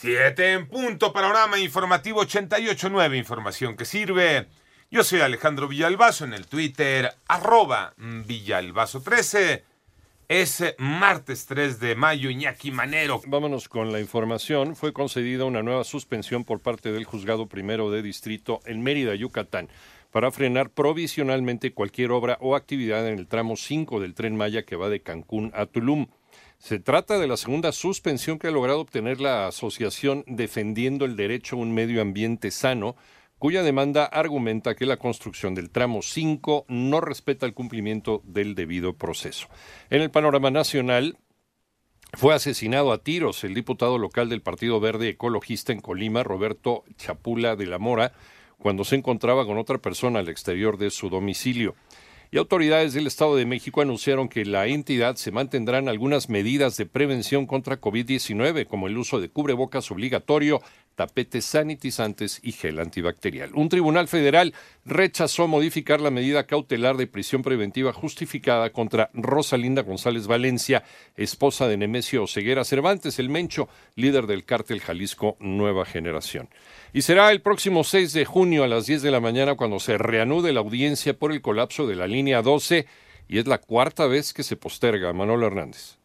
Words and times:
Siete 0.00 0.54
en 0.54 0.66
punto, 0.66 1.12
panorama 1.12 1.58
informativo 1.58 2.22
88.9, 2.22 3.18
información 3.18 3.76
que 3.76 3.84
sirve. 3.84 4.46
Yo 4.90 5.04
soy 5.04 5.20
Alejandro 5.20 5.68
Villalbazo 5.68 6.24
en 6.24 6.32
el 6.32 6.46
Twitter, 6.46 7.12
arroba 7.28 7.92
Villalbazo13. 7.98 9.62
Es 10.26 10.64
martes 10.78 11.44
3 11.44 11.80
de 11.80 11.96
mayo, 11.96 12.30
Iñaki 12.30 12.70
Manero. 12.70 13.20
Vámonos 13.26 13.68
con 13.68 13.92
la 13.92 14.00
información. 14.00 14.74
Fue 14.74 14.94
concedida 14.94 15.44
una 15.44 15.62
nueva 15.62 15.84
suspensión 15.84 16.44
por 16.44 16.60
parte 16.60 16.92
del 16.92 17.04
juzgado 17.04 17.46
primero 17.46 17.90
de 17.90 18.00
distrito 18.00 18.60
en 18.64 18.82
Mérida, 18.82 19.14
Yucatán, 19.14 19.68
para 20.12 20.30
frenar 20.30 20.70
provisionalmente 20.70 21.74
cualquier 21.74 22.12
obra 22.12 22.38
o 22.40 22.56
actividad 22.56 23.06
en 23.06 23.18
el 23.18 23.26
tramo 23.26 23.54
5 23.54 24.00
del 24.00 24.14
tren 24.14 24.34
Maya 24.34 24.62
que 24.62 24.76
va 24.76 24.88
de 24.88 25.02
Cancún 25.02 25.52
a 25.54 25.66
Tulum. 25.66 26.06
Se 26.58 26.78
trata 26.78 27.18
de 27.18 27.26
la 27.26 27.36
segunda 27.36 27.72
suspensión 27.72 28.38
que 28.38 28.48
ha 28.48 28.50
logrado 28.50 28.80
obtener 28.80 29.20
la 29.20 29.46
asociación 29.46 30.24
Defendiendo 30.26 31.04
el 31.04 31.16
Derecho 31.16 31.56
a 31.56 31.60
un 31.60 31.72
Medio 31.72 32.02
Ambiente 32.02 32.50
Sano, 32.50 32.96
cuya 33.38 33.62
demanda 33.62 34.04
argumenta 34.04 34.74
que 34.74 34.84
la 34.84 34.98
construcción 34.98 35.54
del 35.54 35.70
tramo 35.70 36.02
5 36.02 36.66
no 36.68 37.00
respeta 37.00 37.46
el 37.46 37.54
cumplimiento 37.54 38.20
del 38.24 38.54
debido 38.54 38.92
proceso. 38.92 39.48
En 39.88 40.02
el 40.02 40.10
panorama 40.10 40.50
nacional, 40.50 41.16
fue 42.12 42.34
asesinado 42.34 42.92
a 42.92 43.02
tiros 43.02 43.44
el 43.44 43.54
diputado 43.54 43.96
local 43.96 44.28
del 44.28 44.42
Partido 44.42 44.80
Verde 44.80 45.08
Ecologista 45.10 45.72
en 45.72 45.80
Colima, 45.80 46.22
Roberto 46.22 46.84
Chapula 46.96 47.56
de 47.56 47.66
la 47.66 47.78
Mora, 47.78 48.12
cuando 48.58 48.84
se 48.84 48.96
encontraba 48.96 49.46
con 49.46 49.58
otra 49.58 49.78
persona 49.78 50.18
al 50.18 50.28
exterior 50.28 50.76
de 50.76 50.90
su 50.90 51.08
domicilio 51.08 51.74
y 52.32 52.38
autoridades 52.38 52.94
del 52.94 53.08
Estado 53.08 53.34
de 53.34 53.44
México 53.44 53.80
anunciaron 53.80 54.28
que 54.28 54.44
la 54.44 54.66
entidad 54.66 55.16
se 55.16 55.32
mantendrán 55.32 55.88
algunas 55.88 56.28
medidas 56.28 56.76
de 56.76 56.86
prevención 56.86 57.46
contra 57.46 57.80
COVID-19, 57.80 58.66
como 58.66 58.86
el 58.86 58.96
uso 58.98 59.20
de 59.20 59.28
cubrebocas 59.28 59.90
obligatorio, 59.90 60.60
tapetes 60.94 61.46
sanitizantes 61.46 62.40
y 62.42 62.52
gel 62.52 62.78
antibacterial. 62.78 63.52
Un 63.54 63.68
tribunal 63.68 64.06
federal 64.06 64.54
rechazó 64.84 65.48
modificar 65.48 66.00
la 66.00 66.10
medida 66.10 66.46
cautelar 66.46 66.96
de 66.96 67.06
prisión 67.06 67.42
preventiva 67.42 67.92
justificada 67.92 68.70
contra 68.70 69.10
Rosalinda 69.14 69.82
González 69.82 70.26
Valencia, 70.26 70.84
esposa 71.16 71.68
de 71.68 71.78
Nemesio 71.78 72.26
Ceguera 72.26 72.64
Cervantes, 72.64 73.18
el 73.18 73.30
Mencho, 73.30 73.68
líder 73.96 74.26
del 74.26 74.44
cártel 74.44 74.80
Jalisco 74.80 75.36
Nueva 75.40 75.84
Generación. 75.84 76.48
Y 76.92 77.02
será 77.02 77.30
el 77.32 77.40
próximo 77.40 77.82
6 77.82 78.12
de 78.12 78.24
junio 78.24 78.64
a 78.64 78.68
las 78.68 78.86
10 78.86 79.02
de 79.02 79.10
la 79.10 79.20
mañana 79.20 79.54
cuando 79.54 79.80
se 79.80 79.96
reanude 79.96 80.52
la 80.52 80.60
audiencia 80.60 81.14
por 81.14 81.32
el 81.32 81.40
colapso 81.40 81.86
de 81.86 81.96
la 81.96 82.06
línea 82.06 82.19
12 82.42 82.86
y 83.28 83.38
es 83.38 83.46
la 83.46 83.58
cuarta 83.58 84.06
vez 84.06 84.32
que 84.32 84.42
se 84.42 84.56
posterga. 84.56 85.12
Manolo 85.12 85.46
Hernández. 85.46 85.99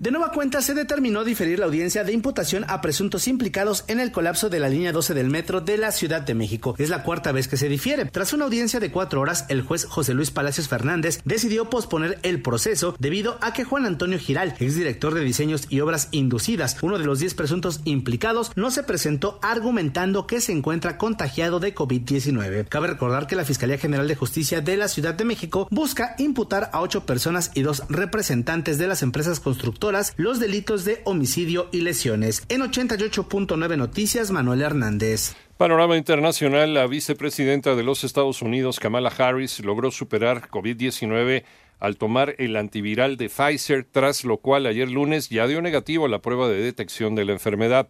De 0.00 0.10
nueva 0.10 0.32
cuenta 0.32 0.62
se 0.62 0.72
determinó 0.72 1.24
diferir 1.24 1.58
la 1.58 1.66
audiencia 1.66 2.04
de 2.04 2.14
imputación 2.14 2.64
a 2.68 2.80
presuntos 2.80 3.28
implicados 3.28 3.84
en 3.86 4.00
el 4.00 4.12
colapso 4.12 4.48
de 4.48 4.58
la 4.58 4.70
línea 4.70 4.92
12 4.92 5.12
del 5.12 5.28
metro 5.28 5.60
de 5.60 5.76
la 5.76 5.92
Ciudad 5.92 6.22
de 6.22 6.32
México. 6.32 6.74
Es 6.78 6.88
la 6.88 7.02
cuarta 7.02 7.32
vez 7.32 7.48
que 7.48 7.58
se 7.58 7.68
difiere. 7.68 8.06
Tras 8.06 8.32
una 8.32 8.46
audiencia 8.46 8.80
de 8.80 8.90
cuatro 8.90 9.20
horas, 9.20 9.44
el 9.50 9.60
juez 9.60 9.84
José 9.84 10.14
Luis 10.14 10.30
Palacios 10.30 10.68
Fernández 10.68 11.20
decidió 11.26 11.68
posponer 11.68 12.18
el 12.22 12.40
proceso 12.40 12.96
debido 12.98 13.36
a 13.42 13.52
que 13.52 13.64
Juan 13.64 13.84
Antonio 13.84 14.18
Giral, 14.18 14.54
exdirector 14.58 15.12
de 15.12 15.20
diseños 15.20 15.66
y 15.68 15.80
obras 15.80 16.08
inducidas, 16.12 16.78
uno 16.80 16.98
de 16.98 17.04
los 17.04 17.18
diez 17.18 17.34
presuntos 17.34 17.82
implicados, 17.84 18.52
no 18.56 18.70
se 18.70 18.82
presentó 18.82 19.38
argumentando 19.42 20.26
que 20.26 20.40
se 20.40 20.52
encuentra 20.52 20.96
contagiado 20.96 21.60
de 21.60 21.74
COVID-19. 21.74 22.68
Cabe 22.70 22.86
recordar 22.86 23.26
que 23.26 23.36
la 23.36 23.44
Fiscalía 23.44 23.76
General 23.76 24.08
de 24.08 24.16
Justicia 24.16 24.62
de 24.62 24.78
la 24.78 24.88
Ciudad 24.88 25.12
de 25.12 25.26
México 25.26 25.68
busca 25.70 26.14
imputar 26.16 26.70
a 26.72 26.80
ocho 26.80 27.04
personas 27.04 27.50
y 27.52 27.60
dos 27.60 27.82
representantes 27.90 28.78
de 28.78 28.86
las 28.86 29.02
empresas 29.02 29.40
constructoras 29.40 29.89
los 30.16 30.40
delitos 30.40 30.84
de 30.84 31.00
homicidio 31.04 31.68
y 31.72 31.80
lesiones. 31.80 32.44
En 32.48 32.60
88.9 32.60 33.76
Noticias, 33.76 34.30
Manuel 34.30 34.62
Hernández. 34.62 35.34
Panorama 35.56 35.96
internacional, 35.96 36.72
la 36.72 36.86
vicepresidenta 36.86 37.74
de 37.74 37.82
los 37.82 38.04
Estados 38.04 38.40
Unidos, 38.40 38.80
Kamala 38.80 39.10
Harris, 39.10 39.60
logró 39.60 39.90
superar 39.90 40.48
COVID-19 40.48 41.44
al 41.78 41.96
tomar 41.96 42.34
el 42.38 42.56
antiviral 42.56 43.16
de 43.16 43.28
Pfizer, 43.28 43.84
tras 43.90 44.24
lo 44.24 44.38
cual 44.38 44.66
ayer 44.66 44.90
lunes 44.90 45.28
ya 45.28 45.46
dio 45.46 45.60
negativo 45.60 46.06
a 46.06 46.08
la 46.08 46.22
prueba 46.22 46.48
de 46.48 46.62
detección 46.62 47.14
de 47.14 47.24
la 47.24 47.32
enfermedad. 47.32 47.88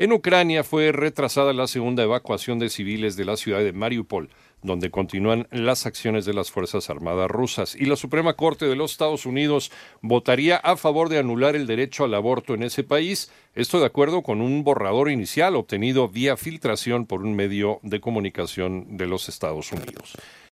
En 0.00 0.12
Ucrania 0.12 0.64
fue 0.64 0.92
retrasada 0.92 1.52
la 1.52 1.66
segunda 1.66 2.02
evacuación 2.02 2.58
de 2.58 2.70
civiles 2.70 3.16
de 3.16 3.26
la 3.26 3.36
ciudad 3.36 3.58
de 3.58 3.74
Mariupol 3.74 4.30
donde 4.62 4.90
continúan 4.90 5.46
las 5.50 5.86
acciones 5.86 6.24
de 6.24 6.34
las 6.34 6.50
Fuerzas 6.50 6.90
Armadas 6.90 7.30
rusas. 7.30 7.74
Y 7.74 7.86
la 7.86 7.96
Suprema 7.96 8.34
Corte 8.34 8.66
de 8.66 8.76
los 8.76 8.92
Estados 8.92 9.26
Unidos 9.26 9.72
votaría 10.00 10.56
a 10.56 10.76
favor 10.76 11.08
de 11.08 11.18
anular 11.18 11.56
el 11.56 11.66
derecho 11.66 12.04
al 12.04 12.14
aborto 12.14 12.54
en 12.54 12.62
ese 12.62 12.84
país, 12.84 13.30
esto 13.54 13.80
de 13.80 13.86
acuerdo 13.86 14.22
con 14.22 14.40
un 14.40 14.62
borrador 14.62 15.10
inicial 15.10 15.56
obtenido 15.56 16.08
vía 16.08 16.36
filtración 16.36 17.06
por 17.06 17.22
un 17.22 17.34
medio 17.34 17.80
de 17.82 18.00
comunicación 18.00 18.96
de 18.96 19.06
los 19.06 19.28
Estados 19.28 19.72
Unidos. 19.72 20.16